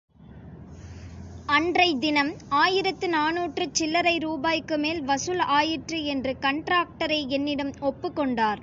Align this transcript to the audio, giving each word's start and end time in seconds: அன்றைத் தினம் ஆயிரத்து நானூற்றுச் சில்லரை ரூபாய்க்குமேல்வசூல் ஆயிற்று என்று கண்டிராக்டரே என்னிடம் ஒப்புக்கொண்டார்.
அன்றைத் 1.47 2.01
தினம் 2.01 2.33
ஆயிரத்து 2.49 3.07
நானூற்றுச் 3.07 3.75
சில்லரை 3.79 4.19
ரூபாய்க்குமேல்வசூல் 4.19 5.43
ஆயிற்று 5.51 6.05
என்று 6.05 6.37
கண்டிராக்டரே 6.41 7.27
என்னிடம் 7.27 7.73
ஒப்புக்கொண்டார். 7.81 8.59